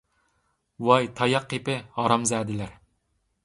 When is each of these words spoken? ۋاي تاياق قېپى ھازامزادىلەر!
ۋاي 0.87 1.05
تاياق 1.21 1.47
قېپى 1.53 1.77
ھازامزادىلەر! 2.01 2.77